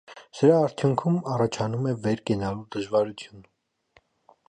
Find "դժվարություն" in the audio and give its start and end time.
2.77-3.49